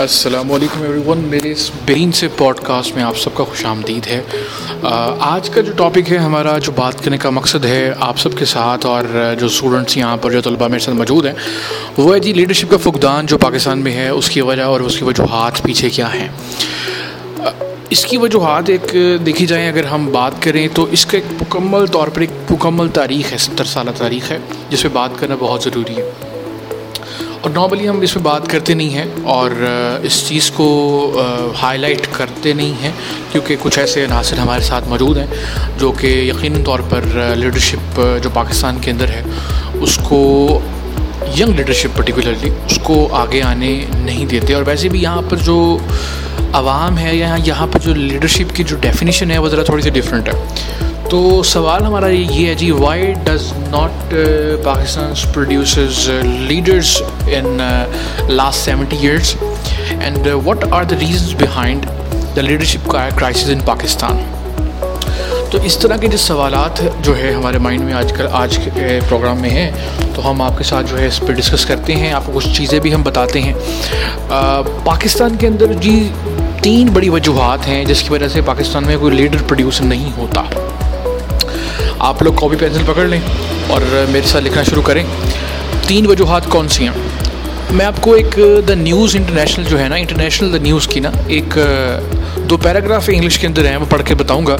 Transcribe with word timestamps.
السلام 0.00 0.50
علیکم 0.52 0.82
every 0.82 1.00
one 1.06 1.18
میرے 1.30 1.50
اس 1.52 1.70
بہین 1.86 2.12
سے 2.18 2.26
پوڈ 2.36 2.60
کاسٹ 2.64 2.94
میں 2.96 3.02
آپ 3.02 3.16
سب 3.18 3.34
کا 3.36 3.44
خوش 3.48 3.64
آمدید 3.66 4.06
ہے 4.10 4.20
آج 5.30 5.50
کا 5.54 5.60
جو 5.66 5.72
ٹاپک 5.76 6.10
ہے 6.12 6.18
ہمارا 6.18 6.56
جو 6.66 6.72
بات 6.76 7.02
کرنے 7.04 7.18
کا 7.24 7.30
مقصد 7.38 7.64
ہے 7.64 7.92
آپ 8.06 8.18
سب 8.18 8.36
کے 8.38 8.44
ساتھ 8.54 8.86
اور 8.86 9.02
جو 9.40 9.46
اسٹوڈنٹس 9.46 9.96
یہاں 9.96 10.16
پر 10.22 10.32
جو 10.32 10.40
طلبہ 10.48 10.68
میرے 10.68 10.78
ساتھ 10.86 10.96
موجود 10.98 11.26
ہیں 11.26 11.34
وہ 11.98 12.14
ہے 12.14 12.18
جی 12.26 12.32
لیڈرشپ 12.32 12.70
کا 12.70 12.76
فقدان 12.88 13.26
جو 13.34 13.38
پاکستان 13.44 13.82
میں 13.84 13.92
ہے 13.96 14.08
اس 14.08 14.30
کی 14.30 14.40
وجہ 14.50 14.62
اور 14.62 14.80
اس 14.86 14.96
کی 14.98 15.04
وجوہات 15.10 15.62
پیچھے 15.62 15.90
کیا 15.98 16.12
ہیں 16.14 16.28
اس 17.96 18.04
کی 18.10 18.16
وجوہات 18.24 18.70
ایک 18.70 18.94
دیکھی 19.26 19.46
جائیں 19.46 19.68
اگر 19.68 19.84
ہم 19.94 20.10
بات 20.12 20.42
کریں 20.42 20.66
تو 20.74 20.86
اس 20.92 21.06
کا 21.06 21.18
ایک 21.18 21.32
مکمل 21.42 21.86
طور 21.98 22.08
پر 22.14 22.20
ایک 22.20 22.52
مکمل 22.52 22.88
تاریخ 23.00 23.32
ہے 23.32 23.38
ستر 23.50 23.64
سالہ 23.76 23.90
تاریخ 23.98 24.30
ہے 24.32 24.38
جس 24.70 24.82
پہ 24.82 24.88
بات 24.92 25.20
کرنا 25.20 25.36
بہت 25.40 25.62
ضروری 25.64 25.96
ہے 25.96 26.10
اور 27.44 27.50
نارملی 27.50 27.88
ہم 27.88 28.00
اس 28.06 28.14
میں 28.16 28.22
بات 28.24 28.46
کرتے 28.50 28.74
نہیں 28.74 28.90
ہیں 28.94 29.24
اور 29.36 29.50
اس 30.06 30.18
چیز 30.26 30.50
کو 30.56 30.66
ہائی 31.60 31.78
لائٹ 31.78 32.06
کرتے 32.12 32.52
نہیں 32.52 32.72
ہیں 32.82 32.90
کیونکہ 33.32 33.56
کچھ 33.62 33.78
ایسے 33.78 34.04
عناصر 34.04 34.38
ہمارے 34.38 34.62
ساتھ 34.64 34.88
موجود 34.88 35.16
ہیں 35.18 35.26
جو 35.80 35.90
کہ 36.00 36.06
یقین 36.06 36.62
طور 36.64 36.78
پر 36.90 37.04
لیڈرشپ 37.38 38.00
جو 38.22 38.30
پاکستان 38.34 38.78
کے 38.82 38.90
اندر 38.90 39.08
ہے 39.10 39.22
اس 39.82 39.98
کو 40.08 40.20
ینگ 41.38 41.56
لیڈرشپ 41.58 41.96
پرٹیکولرلی 41.96 42.50
اس 42.70 42.78
کو 42.84 42.96
آگے 43.22 43.42
آنے 43.48 43.74
نہیں 44.04 44.26
دیتے 44.30 44.54
اور 44.54 44.62
ویسے 44.66 44.88
بھی 44.94 45.02
یہاں 45.02 45.22
پر 45.30 45.36
جو 45.50 45.58
عوام 46.60 46.98
ہے 46.98 47.14
یا 47.16 47.34
یہاں 47.46 47.66
پر 47.72 47.78
جو 47.84 47.94
لیڈرشپ 47.94 48.56
کی 48.56 48.64
جو 48.70 48.76
ڈیفینیشن 48.80 49.30
ہے 49.30 49.38
وہ 49.44 49.48
ذرا 49.48 49.62
تھوڑی 49.70 49.82
سی 49.82 49.90
ڈفرینٹ 50.00 50.28
ہے 50.28 50.90
تو 51.12 51.42
سوال 51.44 51.84
ہمارا 51.84 52.06
یہ 52.08 52.46
ہے 52.48 52.54
جی 52.58 52.70
why 52.72 53.12
does 53.24 53.50
not 53.72 54.14
Pakistan 54.64 55.12
produces 55.32 56.08
leaders 56.48 56.92
in 57.36 57.60
last 58.28 58.64
seventy 58.64 58.96
years 59.08 59.34
and 59.98 60.26
what 60.44 60.64
are 60.70 60.84
the 60.90 60.96
reasons 61.00 61.34
behind 61.42 61.84
the 62.36 62.40
leadership 62.42 62.88
کا 62.90 63.06
کرائسز 63.18 63.50
ان 63.52 63.60
پاکستان 63.64 64.22
تو 65.50 65.58
اس 65.70 65.78
طرح 65.82 65.96
کے 66.00 66.08
جو 66.12 66.18
سوالات 66.24 66.82
جو 67.04 67.16
ہے 67.18 67.32
ہمارے 67.34 67.58
مائنڈ 67.66 67.82
میں 67.84 67.94
آج 68.00 68.12
کل 68.18 68.26
آج 68.42 68.58
کے 68.64 68.98
پروگرام 69.08 69.36
uh, 69.36 69.40
میں 69.42 69.50
ہیں 69.50 69.70
تو 70.14 70.28
ہم 70.30 70.40
آپ 70.42 70.58
کے 70.58 70.64
ساتھ 70.72 70.90
جو 70.90 70.98
ہے 70.98 71.06
اس 71.06 71.20
پہ 71.26 71.32
ڈسکس 71.42 71.66
کرتے 71.72 71.96
ہیں 72.02 72.12
آپ 72.12 72.26
کو 72.26 72.32
کچھ 72.38 72.48
چیزیں 72.56 72.78
بھی 72.82 72.94
ہم 72.94 73.02
بتاتے 73.04 73.40
ہیں 73.42 73.52
آ, 74.30 74.60
پاکستان 74.84 75.36
کے 75.40 75.46
اندر 75.46 75.72
جی 75.86 75.96
تین 76.62 76.88
بڑی 76.94 77.08
وجوہات 77.18 77.68
ہیں 77.68 77.84
جس 77.84 78.02
کی 78.02 78.12
وجہ 78.14 78.28
سے 78.32 78.40
پاکستان 78.54 78.86
میں 78.86 78.96
کوئی 79.00 79.16
لیڈر 79.16 79.42
پروڈیوس 79.48 79.80
نہیں 79.92 80.10
ہوتا 80.18 80.44
آپ 82.06 82.22
لوگ 82.22 82.32
کاپی 82.36 82.56
پینسل 82.60 82.82
پکڑ 82.86 83.04
لیں 83.08 83.18
اور 83.72 83.82
میرے 84.12 84.26
ساتھ 84.26 84.44
لکھنا 84.44 84.62
شروع 84.70 84.82
کریں 84.86 85.02
تین 85.86 86.06
وجوہات 86.10 86.46
کون 86.50 86.68
سی 86.76 86.86
ہیں 86.88 87.74
میں 87.78 87.84
آپ 87.86 88.00
کو 88.04 88.12
ایک 88.14 88.38
دا 88.68 88.74
نیوز 88.78 89.14
انٹرنیشنل 89.16 89.64
جو 89.68 89.78
ہے 89.80 89.86
نا 89.88 89.94
انٹرنیشنل 89.96 90.52
دا 90.52 90.58
نیوز 90.62 90.88
کی 90.94 91.00
نا 91.00 91.10
ایک 91.36 91.58
دو 92.50 92.56
پیراگراف 92.62 93.08
انگلش 93.12 93.38
کے 93.38 93.46
اندر 93.46 93.66
ہیں 93.66 93.76
وہ 93.76 93.84
پڑھ 93.90 94.02
کے 94.06 94.14
بتاؤں 94.22 94.46
گا 94.46 94.56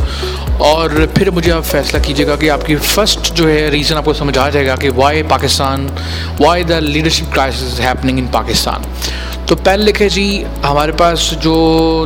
اور 0.69 0.91
پھر 1.14 1.30
مجھے 1.34 1.50
آپ 1.52 1.64
فیصلہ 1.66 1.98
کیجیے 2.02 2.27
گا 2.27 2.36
کہ 2.41 2.50
آپ 2.50 2.64
کی 2.66 2.77
فسٹ 2.84 3.33
جو 3.36 3.48
ہے 3.50 3.69
ریزن 3.72 3.97
آپ 3.97 4.05
کو 4.05 4.12
سمجھ 4.14 4.36
آ 4.39 4.48
جائے 4.50 4.66
گا 4.66 4.74
کہ 4.80 4.91
why 4.97 5.22
Pakistan 5.28 5.86
why 6.41 6.62
the 6.69 6.78
leadership 6.80 7.34
crisis 7.34 7.80
happening 7.84 8.19
in 8.19 8.27
Pakistan 8.33 8.80
تو 9.47 9.56
پہلے 9.64 9.84
لکھے 9.84 10.08
جی 10.08 10.27
ہمارے 10.64 10.92
پاس 10.98 11.30
جو 11.42 11.55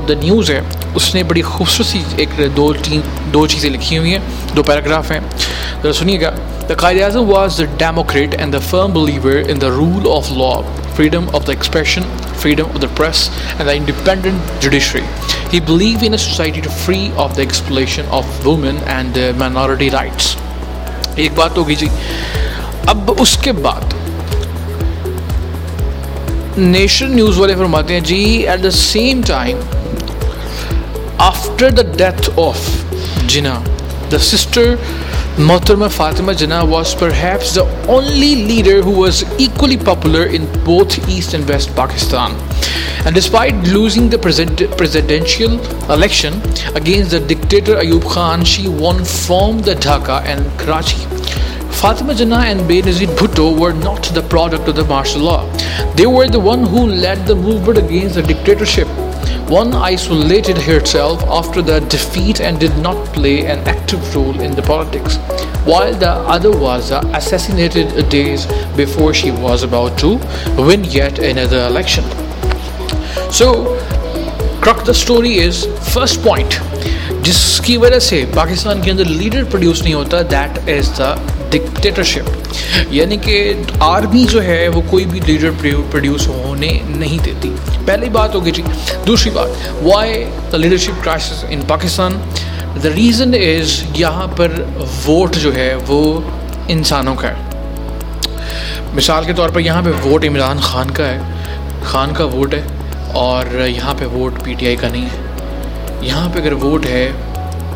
دا 0.08 0.14
نیوز 0.22 0.50
ہے 0.50 0.60
اس 0.96 1.14
نے 1.14 1.22
بڑی 1.30 1.42
خوبصورت 1.52 1.88
سی 1.88 2.02
ایک 2.22 2.40
دو 2.56 2.72
تین 2.82 3.00
دو 3.32 3.46
چیزیں 3.52 3.68
لکھی 3.70 3.98
ہوئی 3.98 4.12
ہیں 4.12 4.54
دو 4.56 4.62
پیراگراف 4.66 5.10
ہیں 5.12 5.92
سنیے 6.00 6.20
گا 6.20 6.30
the 6.68 6.74
Quaid 6.78 7.00
Azam 7.02 7.30
was 7.32 7.60
democrat 7.78 8.34
and 8.38 8.52
the 8.52 8.58
firm 8.70 8.92
believer 8.92 9.42
in 9.48 9.60
the 9.60 9.68
rule 9.76 10.08
of 10.16 10.32
law 10.36 10.52
freedom 10.96 11.26
of 11.36 11.46
the 11.46 11.52
expression 11.52 12.02
freedom 12.40 12.74
of 12.74 12.82
the 12.82 12.86
press 12.96 13.28
and 13.58 13.68
the 13.68 13.72
independent 13.74 14.62
judiciary 14.62 15.00
مائنٹی 15.50 17.10
رائ 19.92 20.08
ایک 21.22 21.32
بات 21.34 21.56
ہوگی 21.58 21.74
جی 21.80 21.86
اب 22.88 23.10
اس 23.20 23.36
کے 23.42 23.52
بعد 23.66 23.94
نیشن 26.58 27.14
نیوز 27.16 27.38
والے 27.38 27.54
فرماتے 27.58 27.94
ہیں 27.94 28.00
جی 28.08 28.16
at 28.48 28.62
the 28.62 28.70
same 28.78 29.20
time 29.26 29.60
after 31.28 31.70
the 31.76 31.82
death 31.96 32.28
of 32.40 32.68
Jinnah 33.28 33.56
the 34.12 34.18
sister 34.30 34.74
Mohtarma 35.36 35.94
Fatima 35.94 36.32
Jinnah 36.32 36.66
was 36.66 36.94
perhaps 36.94 37.56
the 37.56 37.64
only 37.90 38.36
leader 38.36 38.80
who 38.80 38.90
was 38.90 39.22
equally 39.38 39.76
popular 39.76 40.24
in 40.24 40.46
both 40.64 41.06
East 41.10 41.34
and 41.34 41.46
West 41.46 41.76
Pakistan. 41.76 42.32
And 43.04 43.14
despite 43.14 43.54
losing 43.64 44.08
the 44.08 44.16
presidential 44.16 45.60
election 45.92 46.40
against 46.74 47.10
the 47.10 47.20
dictator 47.20 47.76
Ayub 47.76 48.10
Khan, 48.14 48.46
she 48.46 48.66
won 48.66 49.04
from 49.04 49.58
the 49.58 49.74
Dhaka 49.74 50.24
and 50.24 50.40
Karachi. 50.58 51.04
Fatima 51.82 52.14
Jinnah 52.14 52.44
and 52.44 52.60
Benazir 52.60 53.14
Bhutto 53.18 53.54
were 53.60 53.74
not 53.74 54.04
the 54.14 54.22
product 54.22 54.66
of 54.68 54.76
the 54.76 54.84
martial 54.84 55.20
law. 55.20 55.44
They 55.96 56.06
were 56.06 56.26
the 56.28 56.40
one 56.40 56.64
who 56.64 56.86
led 56.86 57.26
the 57.26 57.36
movement 57.36 57.76
against 57.76 58.14
the 58.14 58.22
dictatorship. 58.22 58.88
One 59.48 59.74
isolated 59.74 60.58
herself 60.58 61.22
after 61.28 61.62
the 61.62 61.78
defeat 61.82 62.40
and 62.40 62.58
did 62.58 62.76
not 62.78 62.96
play 63.14 63.44
an 63.46 63.60
active 63.60 64.02
role 64.16 64.40
in 64.40 64.56
the 64.56 64.62
politics, 64.62 65.18
while 65.64 65.94
the 65.94 66.10
other 66.10 66.50
was 66.50 66.90
assassinated 66.90 68.08
days 68.08 68.44
before 68.76 69.14
she 69.14 69.30
was 69.30 69.62
about 69.62 69.96
to 70.00 70.16
win 70.56 70.82
yet 70.82 71.20
another 71.20 71.64
election. 71.68 72.02
So, 73.30 73.78
crux 74.60 74.82
the 74.84 74.94
story 74.94 75.34
is 75.48 75.64
first 75.94 76.22
point. 76.22 76.60
جس 77.22 77.60
کی 77.64 77.76
وجہ 77.76 77.98
سے 77.98 78.24
پاکستان 78.34 78.80
کے 78.82 78.90
اندر 78.90 79.04
leader 79.04 79.44
produce 79.50 79.82
نہیں 79.82 79.94
ہوتا 79.94 80.20
that 80.30 80.58
is 80.78 80.90
the 80.98 81.14
dictatorship 81.52 82.54
یعنی 82.94 83.16
کہ 83.24 83.36
army 83.88 84.24
جو 84.30 84.42
ہے 84.44 84.66
وہ 84.74 84.80
کوئی 84.90 85.04
بھی 85.10 85.20
لیڈر 85.26 85.50
پروڈیوس 85.60 86.26
ہونے 86.28 86.68
نہیں 86.88 87.24
دیتی 87.24 87.52
پہلی 87.86 88.08
بات 88.12 88.34
ہوگی 88.34 88.50
جی 88.56 88.62
دوسری 89.06 89.30
بات 89.34 89.68
why 89.82 90.24
the 90.52 90.56
leadership 90.56 91.04
crisis 91.04 91.44
in 91.48 91.60
Pakistan 91.68 92.18
the 92.82 92.88
reason 92.96 93.34
is 93.34 93.82
یہاں 94.00 94.26
پر 94.36 94.54
ووٹ 95.06 95.36
جو 95.42 95.54
ہے 95.54 95.74
وہ 95.88 96.00
انسانوں 96.76 97.14
کا 97.20 97.30
ہے 97.30 97.44
مثال 98.94 99.24
کے 99.24 99.32
طور 99.36 99.48
پر 99.54 99.60
یہاں 99.60 99.82
پہ 99.84 99.90
ووٹ 100.04 100.24
عمران 100.28 100.60
خان 100.62 100.90
کا 100.96 101.06
ہے 101.08 101.82
خان 101.90 102.14
کا 102.14 102.24
ووٹ 102.34 102.54
ہے 102.54 102.62
اور 103.24 103.44
یہاں 103.68 103.94
پہ 103.98 104.04
ووٹ 104.12 104.42
پی 104.44 104.54
ٹی 104.58 104.66
آئی 104.66 104.76
کا 104.80 104.88
نہیں 104.92 105.06
ہے 105.12 106.06
یہاں 106.06 106.28
پہ 106.32 106.38
اگر 106.38 106.52
ووٹ 106.64 106.86
ہے 106.86 107.10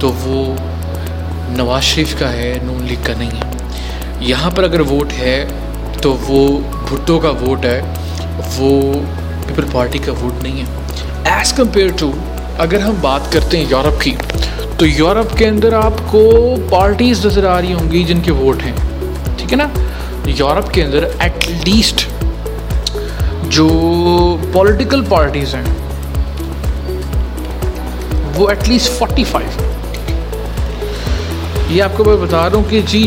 تو 0.01 0.13
وہ 0.25 0.45
نواز 1.57 1.83
شریف 1.85 2.19
کا 2.19 2.33
ہے 2.33 2.53
نون 2.65 2.85
لیگ 2.89 3.05
کا 3.07 3.13
نہیں 3.19 3.31
ہے 3.41 3.59
یہاں 4.29 4.49
پر 4.57 4.65
اگر 4.65 4.81
ووٹ 4.91 5.13
ہے 5.19 5.35
تو 6.03 6.13
وہ 6.29 6.41
بھٹو 6.89 7.19
کا 7.21 7.29
ووٹ 7.41 7.65
ہے 7.65 7.81
وہ 8.57 8.93
پیپل 9.47 9.65
پارٹی 9.73 9.99
کا 10.07 10.13
ووٹ 10.23 10.43
نہیں 10.43 10.61
ہے 10.61 11.33
ایز 11.35 11.53
کمپیئر 11.57 11.89
ٹو 11.99 12.11
اگر 12.65 12.81
ہم 12.81 12.95
بات 13.01 13.33
کرتے 13.33 13.59
ہیں 13.59 13.65
یورپ 13.71 14.01
کی 14.01 14.13
تو 14.79 14.87
یورپ 14.87 15.37
کے 15.39 15.47
اندر 15.49 15.73
آپ 15.83 15.93
کو 16.11 16.21
پارٹیز 16.71 17.25
نظر 17.27 17.47
آ 17.53 17.61
رہی 17.61 17.73
ہوں 17.75 17.91
گی 17.93 18.03
جن 18.11 18.21
کے 18.25 18.33
ووٹ 18.43 18.63
ہیں 18.63 18.73
ٹھیک 19.39 19.53
ہے 19.53 19.57
نا 19.59 19.69
یورپ 20.39 20.73
کے 20.75 20.85
اندر 20.85 21.09
ایٹ 21.19 21.49
لیسٹ 21.69 22.07
جو 23.57 23.69
پولیٹیکل 24.53 25.05
پارٹیز 25.09 25.55
ہیں 25.55 25.65
وہ 28.37 28.49
ایٹ 28.51 28.69
لیسٹ 28.69 28.99
فورٹی 28.99 29.25
فائیو 29.31 29.69
یہ 31.73 31.83
آپ 31.83 31.91
کو 31.97 32.05
میں 32.05 32.15
بتا 32.21 32.39
رہا 32.51 32.55
ہوں 32.57 32.63
کہ 32.71 32.81
جی 32.89 33.03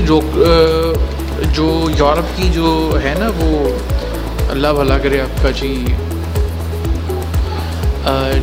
جو 1.55 1.65
یورپ 1.97 2.37
کی 2.37 2.47
جو 2.53 2.65
ہے 3.03 3.13
نا 3.19 3.27
وہ 3.39 3.67
اللہ 4.51 4.73
بھلا 4.77 4.97
کرے 5.03 5.19
آپ 5.21 5.41
کا 5.43 5.49
جی 5.59 5.73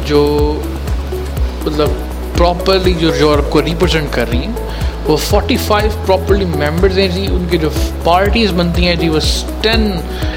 جو 0.08 0.20
مطلب 1.64 2.09
پراپرلی 2.40 2.92
جو 3.00 3.10
یورپ 3.18 3.48
کو 3.52 3.60
ریپرزینٹ 3.62 4.06
کر 4.12 4.28
رہی 4.28 4.38
ہیں 4.44 4.68
وہ 5.06 5.16
فورٹی 5.28 5.56
فائیو 5.66 5.90
پراپرلی 6.06 6.44
ممبرز 6.44 6.98
ہیں 6.98 7.06
جی 7.14 7.24
ان 7.32 7.44
کی 7.50 7.58
جو 7.64 7.68
پارٹیز 8.04 8.52
بنتی 8.56 8.86
ہیں 8.88 8.94
جی 9.00 9.08
وہ 9.08 9.18
ٹین 9.62 9.82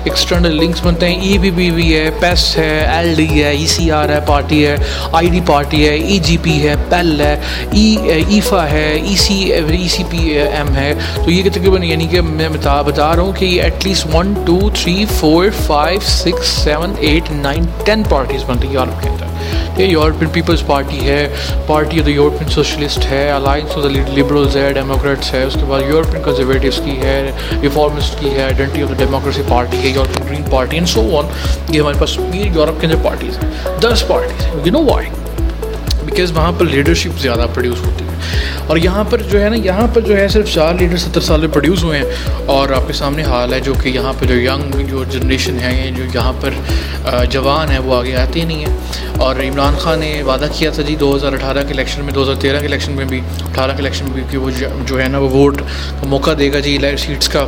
ایکسٹرنل 0.03 0.55
لنکس 0.61 0.85
بنتے 0.85 1.09
ہیں 1.09 1.21
ای 1.29 1.37
بی 1.41 1.51
بی 1.59 1.69
وی 1.75 1.87
ہے 1.95 2.09
پیس 2.21 2.43
e 2.57 2.61
ہے 2.61 2.77
ایل 2.95 3.13
ڈی 3.17 3.27
ہے 3.43 3.49
ای 3.49 3.67
سی 3.75 3.89
آر 4.01 4.09
ہے 4.09 4.19
پارٹی 4.27 4.65
ہے 4.65 4.75
آئی 5.19 5.29
ڈی 5.31 5.41
پارٹی 5.45 5.87
ہے 5.87 5.93
ای 5.95 6.17
جی 6.25 6.37
پی 6.43 6.57
ہے 6.67 6.75
پیل 6.89 7.21
e 7.21 7.25
ہے 7.25 7.35
ای 7.71 7.95
e, 7.99 8.21
ایفا 8.29 8.69
ہے 8.71 8.87
ای 9.03 9.15
سی 9.25 9.39
ای 9.53 9.87
سی 9.95 10.03
پی 10.09 10.23
ایم 10.39 10.75
ہے 10.75 10.93
تو 11.25 11.31
یہ 11.31 11.41
کہ 11.43 11.49
تقریباً 11.57 11.83
یعنی 11.89 12.07
کہ 12.11 12.21
میں 12.31 12.49
بتا 12.57 12.81
بتا 12.89 13.15
رہا 13.15 13.21
ہوں 13.23 13.31
کہ 13.39 13.45
یہ 13.45 13.61
at 13.61 13.85
least 13.87 14.07
one 14.13 14.33
two 14.45 14.59
three 14.81 15.03
four 15.19 15.45
five 15.65 15.99
six 16.17 16.47
seven 16.63 16.93
eight 17.09 17.31
nine 17.41 17.65
ten 17.85 18.03
parties 18.09 18.43
بنتی 18.49 18.67
ہیں 18.67 18.73
یورپ 18.73 19.01
کے 19.03 19.09
اندر 19.09 19.32
یہ 19.77 19.85
یورپین 19.85 20.29
پیپلز 20.33 20.65
پارٹی 20.67 21.07
ہے 21.07 21.27
party 21.67 21.99
of 21.99 22.05
the 22.05 22.11
European 22.11 22.49
socialist 22.53 23.05
ہے 23.11 23.29
الائنس 23.31 23.77
آف 23.77 23.83
دا 23.83 23.89
لبرلز 24.17 24.57
ہے 24.57 24.71
ڈیموکریٹس 24.73 25.33
ہے 25.33 25.43
اس 25.43 25.53
کے 25.59 25.65
بعد 25.69 25.81
یورپین 25.89 26.23
کنزرویٹیوس 26.25 26.79
کی 26.85 26.97
ہے 27.01 27.19
ریفارمسٹ 27.63 28.19
کی 28.19 28.31
ہے 28.35 28.43
آف 28.45 28.57
دا 28.77 28.93
ڈیموکریسی 29.05 29.41
پارٹی 29.49 29.81
ہے 29.83 29.89
European 29.95 30.27
green 30.29 30.43
party 30.51 30.77
and 30.77 30.89
so 30.89 31.01
on 31.19 31.33
یہ 31.75 31.79
ہمارے 31.81 31.99
پاس 31.99 32.17
یورپ 32.55 32.81
کے 32.81 32.87
اندر 32.87 33.03
پارٹیز 33.03 33.37
ہیں 33.43 33.77
دس 33.87 34.07
پارٹیز 34.07 34.47
ہیں 34.53 35.21
بیکاز 36.05 36.31
وہاں 36.35 36.51
پر 36.57 36.65
لیڈرشپ 36.71 37.19
زیادہ 37.21 37.45
پروڈیوس 37.53 37.79
ہوتی 37.85 38.05
ہے 38.05 38.15
اور 38.69 38.77
یہاں 38.77 39.03
پر 39.09 39.21
جو 39.31 39.41
ہے 39.43 39.49
نا 39.49 39.55
یہاں 39.65 39.87
پر 39.93 40.01
جو 40.07 40.17
ہے 40.17 40.27
صرف 40.33 40.53
چار 40.53 40.73
لیڈر 40.79 40.97
ستر 41.03 41.21
سال 41.27 41.39
میں 41.39 41.47
پروڈیوس 41.53 41.83
ہوئے 41.83 41.99
ہیں 41.99 42.39
اور 42.57 42.69
آپ 42.77 42.87
کے 42.87 42.93
سامنے 43.01 43.23
حال 43.23 43.53
ہے 43.53 43.59
جو 43.67 43.73
کہ 43.81 43.89
یہاں 43.95 44.13
پہ 44.19 44.25
جو 44.25 44.39
ینگ 44.39 44.81
جو 44.89 45.03
جنریشن 45.11 45.59
ہے 45.63 45.89
جو 45.95 46.03
یہاں 46.13 46.33
پر 46.41 47.23
جوان 47.31 47.71
ہیں 47.71 47.79
وہ 47.85 47.95
آگے 47.95 48.15
آتے 48.23 48.39
ہی 48.39 48.45
نہیں 48.45 48.65
ہیں 48.65 49.21
اور 49.25 49.35
عمران 49.49 49.75
خان 49.83 49.99
نے 49.99 50.11
وعدہ 50.27 50.47
کیا 50.57 50.71
تھا 50.75 50.83
جی 50.87 50.95
دو 50.99 51.15
ہزار 51.15 51.33
اٹھارہ 51.33 51.63
کے 51.67 51.73
الیکشن 51.73 52.05
میں 52.05 52.13
دو 52.13 52.21
ہزار 52.23 52.35
تیرہ 52.41 52.59
کے 52.61 52.67
الیکشن 52.67 52.91
میں 52.97 53.05
بھی 53.09 53.19
اٹھارہ 53.51 53.71
کے 53.75 53.81
الیکشن 53.81 54.05
میں 54.09 54.13
بھی 54.13 54.23
کہ 54.31 54.37
وہ 54.45 54.49
جو 54.87 55.01
ہے 55.01 55.07
نا 55.07 55.17
وہ 55.19 55.29
ووٹ 55.37 55.59
کا 56.01 56.07
موقع 56.15 56.31
دے 56.39 56.51
گا 56.53 56.59
جی 56.67 56.77
سیٹس 57.05 57.29
کا 57.33 57.45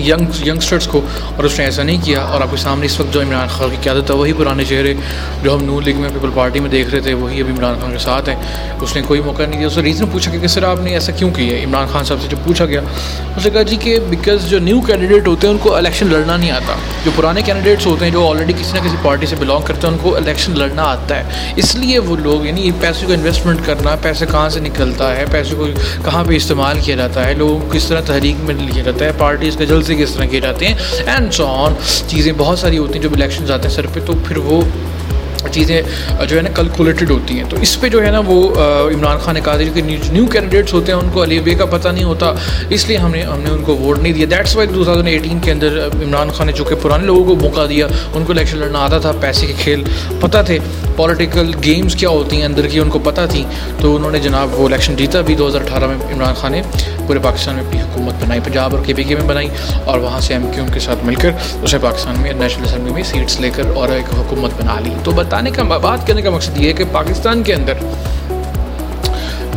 ینگسٹرس 0.00 0.86
کو 0.90 1.00
اور 1.36 1.44
اس 1.44 1.58
نے 1.58 1.64
ایسا 1.64 1.82
نہیں 1.82 2.04
کیا 2.04 2.20
اور 2.22 2.40
آپ 2.40 2.50
کے 2.50 2.56
سامنے 2.60 2.86
اس 2.86 2.98
وقت 3.00 3.12
جو 3.14 3.20
عمران 3.22 3.48
خان 3.50 3.70
کی 3.70 3.76
قیادت 3.82 4.10
ہے 4.10 4.14
وہی 4.16 4.32
پرانے 4.38 4.64
چہرے 4.68 4.92
جو 5.42 5.54
ہم 5.54 5.64
نون 5.64 5.84
لیگ 5.84 5.96
میں 6.00 6.08
پیپل 6.12 6.30
پارٹی 6.34 6.60
میں 6.60 6.70
دیکھ 6.70 6.90
رہے 6.90 7.00
تھے 7.00 7.14
وہی 7.14 7.40
ابھی 7.40 7.52
عمران 7.52 7.74
خان 7.80 7.92
کے 7.92 7.98
ساتھ 8.04 8.28
ہیں 8.28 8.36
اس 8.82 8.94
نے 8.96 9.02
کوئی 9.08 9.20
موقع 9.24 9.42
نہیں 9.46 9.58
دیا 9.58 9.66
اس 9.66 9.76
نے 9.76 9.82
ریزن 9.82 10.06
پوچھا 10.12 10.32
کہ 10.36 10.46
سر 10.46 10.64
آپ 10.68 10.80
نے 10.84 10.92
ایسا 10.94 11.12
کیوں 11.18 11.30
کیا 11.36 11.56
عمران 11.64 11.86
خان 11.92 12.04
صاحب 12.04 12.20
سے 12.22 12.28
جب 12.30 12.38
پوچھا 12.44 12.66
گیا 12.66 12.80
اس 13.36 13.44
نے 13.44 13.50
کہا 13.50 13.62
جی 13.70 13.76
کہ 13.80 13.98
بیکاز 14.10 14.48
جو 14.50 14.58
نیو 14.68 14.80
کینڈیڈیٹ 14.86 15.26
ہوتے 15.28 15.46
ہیں 15.46 15.54
ان 15.54 15.60
کو 15.62 15.74
الیکشن 15.76 16.10
لڑنا 16.12 16.36
نہیں 16.36 16.50
آتا 16.50 16.76
جو 17.04 17.10
پرانے 17.16 17.42
کینڈیڈیٹس 17.46 17.86
ہوتے 17.86 18.04
ہیں 18.04 18.12
جو 18.12 18.28
آلریڈی 18.30 18.52
کسی 18.60 18.76
نہ 18.78 18.84
کسی 18.86 18.96
پارٹی 19.02 19.26
سے 19.26 19.36
بلانگ 19.38 19.62
کرتے 19.66 19.86
ہیں 19.86 19.94
ان 19.94 20.00
کو 20.02 20.16
الیکشن 20.16 20.58
لڑنا 20.58 20.82
آتا 20.90 21.18
ہے 21.18 21.52
اس 21.62 21.74
لیے 21.74 21.98
وہ 22.08 22.16
لوگ 22.22 22.46
یعنی 22.46 22.70
پیسے 22.80 23.06
کو 23.06 23.12
انویسٹمنٹ 23.12 23.66
کرنا 23.66 23.96
پیسے 24.02 24.26
کہاں 24.30 24.48
سے 24.50 24.60
نکلتا 24.60 25.14
ہے 25.16 25.24
پیسے 25.32 25.54
کو 25.58 25.66
کہاں 26.04 26.24
پہ 26.28 26.36
استعمال 26.36 26.78
کیا 26.84 26.96
جاتا 26.96 27.26
ہے 27.26 27.34
لوگوں 27.34 27.58
کو 27.58 27.68
کس 27.72 27.86
طرح 27.88 28.00
تحریک 28.06 28.44
میں 28.44 28.54
لیا 28.58 28.82
جاتا 28.84 29.04
ہے 29.04 29.10
پارٹیز 29.18 29.56
کا 29.58 29.64
جلد 29.64 29.81
کس 29.98 30.14
طرح 30.14 30.24
کی 30.30 30.40
جاتے 30.40 30.66
ہیں 30.68 30.74
اینڈ 31.12 31.32
سو 31.34 31.46
آن 31.56 31.72
چیزیں 32.08 32.32
بہت 32.38 32.58
ساری 32.58 32.78
ہوتی 32.78 32.98
ہیں 32.98 33.02
جب 33.02 33.12
الیکشنز 33.14 33.50
آتے 33.50 33.68
ہیں 33.68 33.74
سر 33.74 33.86
پہ 33.94 34.00
تو 34.06 34.12
پھر 34.26 34.36
وہ 34.44 34.60
چیزیں 35.52 35.80
جو 36.28 36.36
ہے 36.36 36.42
نا 36.42 36.48
کلکولیٹڈ 36.54 37.10
ہوتی 37.10 37.36
ہیں 37.38 37.44
تو 37.50 37.56
اس 37.62 37.78
پہ 37.80 37.88
جو 37.88 38.02
ہے 38.04 38.10
نا 38.10 38.20
وہ 38.26 38.40
عمران 38.94 39.18
خان 39.24 39.34
نے 39.34 39.40
کہا 39.44 39.56
تھا 39.56 39.64
کہ 39.74 39.82
نیو 40.12 40.26
کینڈیڈیٹس 40.32 40.74
ہوتے 40.74 40.92
ہیں 40.92 40.98
ان 40.98 41.08
کو 41.12 41.22
علی 41.22 41.38
بے 41.44 41.54
کا 41.58 41.66
پتہ 41.76 41.88
نہیں 41.88 42.04
ہوتا 42.04 42.32
اس 42.76 42.86
لیے 42.88 42.96
ہم 42.96 43.10
نے 43.14 43.22
ہم 43.22 43.40
نے 43.44 43.50
ان 43.50 43.62
کو 43.64 43.76
ووٹ 43.80 43.98
نہیں 44.02 44.12
دیا 44.12 44.26
that's 44.30 44.56
why 44.56 44.68
two 44.74 44.84
thousand 44.84 45.08
eighteen 45.08 45.38
کے 45.44 45.50
اندر 45.52 45.78
عمران 46.04 46.30
خان 46.36 46.46
نے 46.46 46.52
جو 46.56 46.64
کہ 46.64 46.74
پرانے 46.82 47.06
لوگوں 47.06 47.24
کو 47.26 47.34
موقع 47.42 47.66
دیا 47.70 47.86
ان 48.14 48.24
کو 48.26 48.32
الیکشن 48.32 48.58
لڑنا 48.58 48.84
آتا 48.84 48.98
تھا 48.98 49.12
پیسے 49.20 49.46
کے 49.46 49.52
کھیل 49.58 49.82
پتہ 50.20 50.38
تھے 50.46 50.58
پولیٹیکل 50.96 51.50
گیمس 51.64 51.94
کیا 51.96 52.08
ہوتی 52.08 52.36
ہیں 52.36 52.44
اندر 52.44 52.66
کی 52.72 52.78
ان 52.80 52.88
کو 52.90 52.98
پتہ 53.04 53.20
تھیں 53.30 53.44
تو 53.80 53.94
انہوں 53.96 54.10
نے 54.10 54.18
جناب 54.20 54.58
وہ 54.60 54.66
الیکشن 54.66 54.96
جیتا 54.96 55.20
بھی 55.26 55.34
دو 55.34 55.48
ہزار 55.48 55.60
اٹھارہ 55.60 55.86
میں 55.92 55.96
عمران 56.14 56.34
خان 56.40 56.52
نے 56.52 56.62
پورے 57.06 57.18
پاکستان 57.22 57.54
میں 57.54 57.64
اپنی 57.64 57.80
حکومت 57.80 58.22
بنائی 58.24 58.40
پنجاب 58.44 58.74
اور 58.74 58.84
کے 58.86 58.94
پی 58.96 59.02
کے 59.04 59.14
میں 59.16 59.24
بنائی 59.28 59.48
اور 59.84 59.98
وہاں 60.00 60.20
سے 60.26 60.32
ایم 60.34 60.42
کیو 60.54 60.62
ایم 60.64 60.72
کے 60.72 60.80
ساتھ 60.80 61.04
مل 61.04 61.14
کر 61.22 61.30
اسے 61.62 61.78
پاکستان 61.82 62.20
میں 62.22 62.32
نیشنل 62.40 62.64
اسمبلی 62.68 62.92
میں 62.94 63.02
سیٹس 63.12 63.40
لے 63.40 63.50
کر 63.56 63.70
اور 63.74 63.88
ایک 63.96 64.14
حکومت 64.18 64.60
بنا 64.62 64.78
لی 64.84 64.90
تو 65.04 65.10
بٹ 65.16 65.31
بتانے 65.32 65.50
کا 65.50 65.62
بات 65.82 66.06
کرنے 66.06 66.22
کا 66.22 66.30
مقصد 66.30 66.56
یہ 66.60 66.68
ہے 66.68 66.72
کہ 66.78 66.84
پاکستان 66.92 67.42
کے 67.42 67.52
اندر 67.54 67.76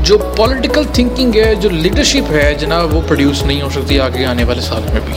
جو 0.08 0.18
پولیٹیکل 0.36 0.84
تھنکنگ 0.94 1.34
ہے 1.36 1.54
جو 1.62 1.70
لیڈرشپ 1.70 2.32
ہے 2.32 2.54
جناب 2.60 2.94
وہ 2.96 3.00
پروڈیوس 3.08 3.42
نہیں 3.46 3.62
ہو 3.62 3.70
سکتی 3.76 4.00
آگے 4.00 4.26
آنے 4.26 4.44
والے 4.52 4.62
سال 4.68 4.82
میں 4.94 5.02
بھی 5.06 5.14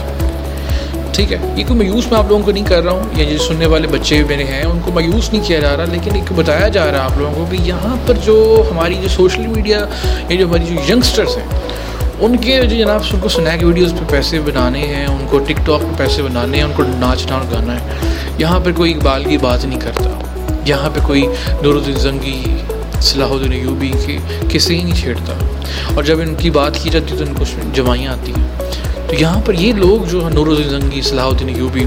ٹھیک 1.15 1.33
ہے 1.33 1.39
یہ 1.57 1.65
کوئی 1.69 1.79
میوس 1.79 2.11
میں 2.11 2.19
آپ 2.19 2.29
لوگوں 2.29 2.43
کو 2.45 2.51
نہیں 2.51 2.65
کر 2.69 2.83
رہا 2.85 2.93
ہوں 2.93 3.05
یا 3.19 3.25
جو 3.31 3.37
سننے 3.47 3.67
والے 3.75 3.89
بچے 3.93 4.23
میرے 4.29 4.45
ہیں 4.45 4.63
ان 4.65 4.81
کو 4.85 4.93
مایوس 4.95 5.33
نہیں 5.33 5.43
کیا 5.47 5.59
جا 5.61 5.77
رہا 5.77 5.85
لیکن 5.93 6.17
ایک 6.21 6.33
بتایا 6.37 6.67
جا 6.79 6.87
رہا 6.91 6.99
ہے 7.01 7.11
آپ 7.13 7.19
لوگوں 7.19 7.33
کو 7.35 7.45
کہ 7.55 7.59
یہاں 7.69 7.95
پر 8.07 8.17
جو 8.25 8.37
ہماری 8.71 8.95
جو 9.03 9.09
سوشل 9.17 9.47
میڈیا 9.55 9.85
یا 10.29 10.37
جو 10.41 10.47
ہماری 10.47 10.75
جو 10.75 10.93
ینگسٹرس 10.93 11.37
ہیں 11.37 12.09
ان 12.27 12.37
کے 12.47 12.61
جو 12.63 12.77
جناب 12.77 13.05
سب 13.11 13.23
کو 13.23 13.29
سنیک 13.39 13.63
ویڈیوز 13.67 13.93
پہ 13.99 14.11
پیسے 14.13 14.41
بنانے 14.51 14.81
ہیں 14.95 15.07
ان 15.07 15.25
کو 15.31 15.39
ٹک 15.49 15.65
ٹاک 15.67 15.83
پہ 15.89 15.99
پیسے 15.99 16.23
بنانے 16.23 16.57
ہیں 16.59 16.65
ان 16.65 16.73
کو 16.77 16.83
ناچنا 17.07 17.37
اور 17.37 17.53
گانا 17.53 17.79
ہے 17.81 18.07
یہاں 18.39 18.59
پر 18.65 18.73
کوئی 18.83 18.93
اقبال 18.95 19.25
کی 19.29 19.39
بات 19.49 19.65
نہیں 19.65 19.81
کرتا 19.85 20.17
یہاں 20.69 20.89
پہ 20.95 21.01
کوئی 21.07 21.23
الدین 21.49 21.95
زنگی 22.01 22.39
صلاح 23.09 23.31
الدین 23.35 23.53
یوبی 23.53 23.91
کے 24.07 24.17
کسی 24.51 24.77
ہی 24.79 24.83
نہیں 24.85 24.97
چھیڑتا 25.01 25.35
اور 25.95 26.05
جب 26.09 26.21
ان 26.21 26.35
کی 26.41 26.51
بات 26.57 26.79
کی 26.83 26.91
جاتی 26.93 27.17
تو 27.19 27.25
ان 27.25 27.33
کو 27.35 27.45
جمائیاں 27.75 28.13
آتی 28.13 28.33
ہیں 28.37 29.07
تو 29.09 29.15
یہاں 29.21 29.41
پر 29.47 29.55
یہ 29.61 29.73
لوگ 29.85 30.05
جو 30.11 30.25
الدین 30.27 30.69
زنگی 30.71 31.01
صلاح 31.11 31.27
الدین 31.27 31.49
یوبی 31.57 31.85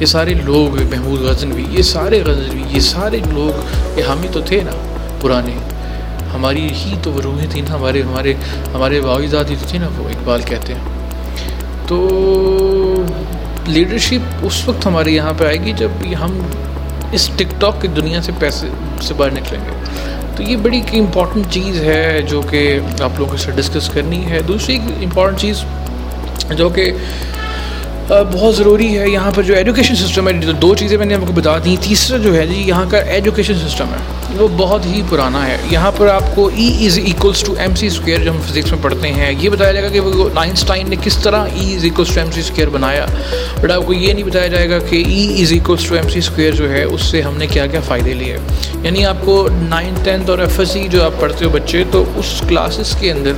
یہ 0.00 0.06
سارے 0.14 0.34
لوگ 0.44 0.78
محمود 0.90 1.20
غزنوی 1.28 1.62
بھی 1.68 1.76
یہ 1.76 1.82
سارے 1.94 2.20
غزنوی 2.26 2.62
بھی 2.62 2.74
یہ 2.74 2.80
سارے 2.88 3.18
لوگ 3.34 4.00
ہم 4.08 4.22
ہی 4.22 4.28
تو 4.32 4.40
تھے 4.50 4.60
نا 4.68 4.76
پرانے 5.20 5.56
ہماری 6.34 6.66
ہی 6.84 6.94
تو 7.02 7.12
وہ 7.12 7.20
روحیں 7.24 7.46
تھیں 7.52 7.62
نا 7.68 7.74
ہمارے 7.74 8.02
ہمارے 8.08 8.32
ہمارے 8.74 9.00
ہی 9.04 9.28
تو 9.30 9.66
تھے 9.70 9.78
نا 9.84 9.88
وہ 9.98 10.08
اقبال 10.16 10.42
کہتے 10.50 10.74
ہیں 10.74 10.96
تو 11.88 12.00
لیڈرشپ 13.74 14.44
اس 14.46 14.60
وقت 14.68 14.86
ہمارے 14.86 15.12
یہاں 15.12 15.32
پہ 15.38 15.44
آئے 15.46 15.56
گی 15.64 15.72
جب 15.80 16.04
ہم 16.20 16.38
اس 17.14 17.28
ٹک 17.36 17.54
ٹاک 17.60 17.80
کی 17.82 17.88
دنیا 17.96 18.20
سے 18.22 18.32
پیسے 18.40 18.66
سے 19.02 19.14
باہر 19.16 19.30
نکلیں 19.32 19.60
گے 19.66 20.16
تو 20.36 20.42
یہ 20.42 20.56
بڑی 20.62 20.76
ایک 20.78 20.94
امپورٹنٹ 20.98 21.46
چیز 21.52 21.82
ہے 21.84 22.20
جو 22.30 22.40
کہ 22.50 22.60
آپ 23.04 23.18
لوگوں 23.18 23.32
کے 23.36 23.42
ساتھ 23.42 23.56
ڈسکس 23.56 23.88
کرنی 23.94 24.24
ہے 24.30 24.40
دوسری 24.48 24.76
امپورٹنٹ 25.04 25.40
چیز 25.40 25.64
جو 26.58 26.68
کہ 26.76 26.90
بہت 28.08 28.54
ضروری 28.56 28.96
ہے 28.98 29.08
یہاں 29.08 29.30
پر 29.34 29.42
جو 29.42 29.54
ایجوکیشن 29.56 29.94
سسٹم 29.96 30.28
ہے 30.28 30.52
دو 30.62 30.74
چیزیں 30.78 30.96
میں 30.98 31.06
نے 31.06 31.14
آپ 31.14 31.26
کو 31.26 31.32
بتا 31.32 31.56
دی 31.64 31.76
تیسرا 31.82 32.16
جو 32.22 32.34
ہے 32.34 32.46
جی 32.46 32.62
یہاں 32.66 32.84
کا 32.90 32.98
ایجوکیشن 33.16 33.54
سسٹم 33.68 33.92
ہے 33.94 34.38
وہ 34.40 34.46
بہت 34.56 34.86
ہی 34.86 35.00
پرانا 35.10 35.46
ہے 35.46 35.56
یہاں 35.70 35.90
پر 35.96 36.06
آپ 36.08 36.34
کو 36.34 36.48
E 36.54 36.68
is 36.86 36.98
equals 36.98 37.42
to 37.46 37.54
M 37.58 37.74
C 37.76 37.86
square 37.86 38.24
جو 38.24 38.30
ہم 38.30 38.40
فزکس 38.46 38.72
میں 38.72 38.82
پڑھتے 38.82 39.12
ہیں 39.12 39.30
یہ 39.40 39.48
بتایا 39.50 39.72
جائے 39.72 39.84
گا 39.84 39.88
کہ 39.92 40.00
وہ 40.00 40.28
نائنسٹائن 40.34 40.90
نے 40.90 40.96
کس 41.04 41.16
طرح 41.22 41.46
E 41.54 41.74
is 41.76 41.84
equals 41.84 42.12
to 42.14 42.18
M 42.20 42.30
C 42.34 42.40
square 42.40 42.68
بنایا 42.72 43.06
بٹ 43.62 43.70
آپ 43.70 43.86
کو 43.86 43.92
یہ 43.92 44.12
نہیں 44.12 44.24
بتایا 44.24 44.46
جائے 44.54 44.68
گا 44.70 44.78
کہ 44.90 45.02
E 45.06 45.42
is 45.42 45.52
equals 45.52 45.88
to 45.88 45.94
M 45.94 46.08
C 46.12 46.18
square 46.18 46.52
جو 46.58 46.70
ہے 46.72 46.82
اس 46.82 47.04
سے 47.10 47.22
ہم 47.22 47.36
نے 47.38 47.46
کیا 47.52 47.66
کیا 47.72 47.80
فائدے 47.86 48.14
لیے 48.14 48.36
یعنی 48.82 49.04
آپ 49.06 49.24
کو 49.24 49.46
نائن 49.68 49.94
ٹینتھ 50.04 50.30
اور 50.30 50.38
ایف 50.46 50.58
ایس 50.60 50.70
سی 50.70 50.86
جو 50.90 51.04
آپ 51.04 51.20
پڑھتے 51.20 51.44
ہو 51.44 51.50
بچے 51.52 51.82
تو 51.92 52.04
اس 52.18 52.40
کلاسز 52.48 52.94
کے 53.00 53.10
اندر 53.12 53.32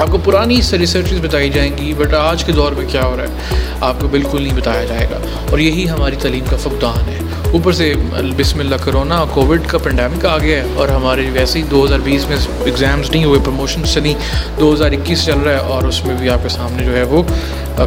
آپ 0.00 0.10
کو 0.10 0.18
پرانی 0.24 0.60
سے 0.62 0.78
ریسرچز 0.78 1.20
بتائی 1.22 1.48
جائیں 1.50 1.70
گی 1.78 1.92
بٹ 1.98 2.12
آج 2.14 2.42
کے 2.44 2.52
دور 2.56 2.72
میں 2.72 2.84
کیا 2.90 3.04
ہو 3.04 3.16
رہا 3.16 3.24
ہے 3.28 3.64
آپ 3.84 4.00
کو 4.00 4.08
بالکل 4.08 4.42
نہیں 4.42 4.56
بتایا 4.56 4.84
جائے 4.88 5.06
گا 5.10 5.18
اور 5.50 5.58
یہی 5.58 5.88
ہماری 5.90 6.16
تعلیم 6.22 6.44
کا 6.50 6.56
فقدان 6.62 7.08
ہے 7.08 7.18
اوپر 7.58 7.72
سے 7.78 7.92
بسم 8.36 8.60
اللہ 8.60 8.84
کرونا 8.84 9.24
کووڈ 9.34 9.66
کا 9.66 9.78
پینڈیمک 9.84 10.26
آ 10.26 10.36
گیا 10.42 10.62
ہے 10.62 10.74
اور 10.80 10.88
ہمارے 10.88 11.24
ویسے 11.34 11.58
ہی 11.58 11.62
دو 11.70 11.84
ہزار 11.84 11.98
بیس 12.04 12.28
میں 12.28 12.36
ایگزامس 12.64 13.10
نہیں 13.10 13.24
ہوئے 13.24 13.40
پروموشنس 13.44 13.96
نہیں 13.96 14.14
دو 14.60 14.72
ہزار 14.72 14.92
اکیس 15.00 15.24
چل 15.26 15.38
رہا 15.44 15.52
ہے 15.52 15.72
اور 15.74 15.84
اس 15.88 16.04
میں 16.04 16.14
بھی 16.20 16.28
آپ 16.30 16.42
کے 16.42 16.48
سامنے 16.58 16.84
جو 16.86 16.96
ہے 16.96 17.02
وہ 17.14 17.22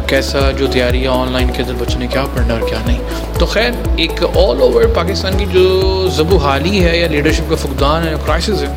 کیسا 0.08 0.50
جو 0.58 0.66
تیاری 0.72 1.02
ہے 1.02 1.08
آن 1.14 1.32
لائن 1.32 1.50
کے 1.56 1.62
اندر 1.62 1.82
بچنے 1.84 2.06
کیا 2.12 2.24
پڑھنا 2.34 2.54
اور 2.54 2.68
کیا 2.68 2.78
نہیں 2.86 3.38
تو 3.38 3.46
خیر 3.54 3.70
ایک 4.02 4.22
آل 4.24 4.60
اوور 4.62 4.84
پاکستان 4.94 5.38
کی 5.38 5.46
جو 5.52 6.08
زبو 6.16 6.36
حالی 6.44 6.84
ہے 6.84 6.98
یا 6.98 7.06
لیڈرشپ 7.10 7.50
کا 7.50 7.56
فقدان 7.66 8.06
ہے 8.08 8.14
کرائسس 8.24 8.62
ہے 8.62 8.74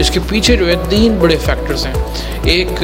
اس 0.00 0.10
کے 0.10 0.20
پیچھے 0.28 0.56
جو 0.56 0.68
ہے 0.68 0.74
تین 0.90 1.16
بڑے 1.18 1.36
فیکٹرز 1.44 1.86
ہیں 1.86 1.92
ایک 2.52 2.82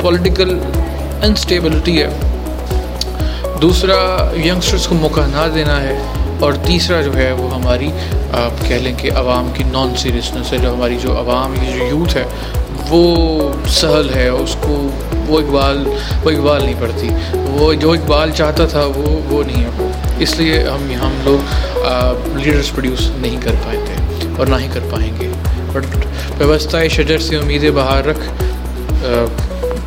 پولیٹیکل 0.00 0.58
انسٹیبلٹی 1.26 2.00
ہے 2.02 2.08
دوسرا 3.62 3.96
ینگسٹرس 4.44 4.86
کو 4.88 4.94
موقع 5.00 5.26
نہ 5.32 5.46
دینا 5.54 5.80
ہے 5.82 5.98
اور 6.44 6.52
تیسرا 6.66 7.00
جو 7.02 7.14
ہے 7.16 7.30
وہ 7.38 7.52
ہماری 7.54 7.90
آپ 8.44 8.64
کہہ 8.68 8.78
لیں 8.82 8.92
کہ 8.98 9.10
عوام 9.22 9.50
کی 9.56 9.64
نان 9.72 9.94
سیریسنس 10.02 10.52
ہے 10.52 10.58
جو 10.62 10.72
ہماری 10.74 10.96
جو 11.02 11.18
عوام 11.18 11.54
کی 11.60 11.72
جو 11.78 11.84
یوتھ 11.90 12.16
ہے 12.16 12.24
وہ 12.88 13.02
سہل 13.80 14.08
ہے 14.14 14.26
اس 14.28 14.56
کو 14.60 14.80
وہ 15.26 15.40
اقبال 15.40 15.86
وہ 16.24 16.30
اقبال 16.30 16.64
نہیں 16.64 16.80
پڑتی 16.80 17.08
وہ 17.58 17.72
جو 17.84 17.92
اقبال 17.92 18.30
چاہتا 18.36 18.66
تھا 18.72 18.84
وہ 18.96 19.18
وہ 19.30 19.42
نہیں 19.46 19.64
ہے 19.64 19.90
اس 20.24 20.36
لیے 20.40 20.62
ہم 20.68 20.90
ہم 21.02 21.20
لوگ 21.24 21.86
لیڈرس 22.36 22.70
پروڈیوس 22.74 23.10
نہیں 23.20 23.40
کر 23.44 23.54
پاتے 23.64 23.82
تھے 23.86 23.99
اور 24.40 24.48
نہ 24.48 24.56
ہی 24.60 24.66
کر 24.72 24.80
پائیں 24.90 25.10
گے 25.20 25.26
بٹ 25.72 25.96
ویوستھا 26.38 26.78
شجر 26.92 27.18
سے 27.28 27.36
امیدیں 27.36 27.70
باہر 27.78 28.04
رکھ 28.06 28.20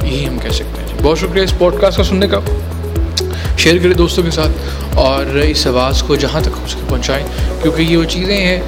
یہی 0.01 0.25
ہم 0.27 0.37
کہہ 0.41 0.49
سکتے 0.57 0.81
ہیں 0.81 0.97
بہت 1.03 1.19
شکریہ 1.19 1.43
اس 1.43 1.53
پوڈ 1.59 1.79
کاسٹ 1.81 1.97
کا 1.97 2.03
سننے 2.09 2.27
کا 2.33 2.39
شیئر 3.63 3.77
کریں 3.83 3.93
دوستوں 4.01 4.23
کے 4.23 4.31
ساتھ 4.31 4.97
اور 5.05 5.35
اس 5.45 5.65
آواز 5.67 6.03
کو 6.07 6.15
جہاں 6.25 6.41
تک 6.49 6.59
پہنچائیں 6.89 7.25
کیونکہ 7.61 7.81
یہ 7.81 7.97
وہ 7.97 8.03
چیزیں 8.15 8.37
ہیں 8.37 8.59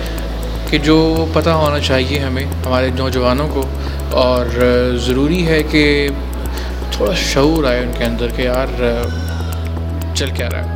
کہ 0.70 0.78
جو 0.90 0.96
پتہ 1.34 1.50
ہونا 1.64 1.80
چاہیے 1.90 2.20
ہمیں 2.20 2.46
ہمارے 2.46 2.90
نوجوانوں 3.00 3.48
کو 3.54 3.64
اور 4.26 4.46
ضروری 5.06 5.46
ہے 5.48 5.62
کہ 5.72 5.86
تھوڑا 6.96 7.12
شعور 7.34 7.64
آئے 7.72 7.80
ان 7.84 7.92
کے 7.98 8.04
اندر 8.06 8.36
کہ 8.36 8.42
یار 8.42 8.76
چل 10.18 10.32
کیا 10.38 10.50
رہا 10.52 10.66
ہے 10.70 10.75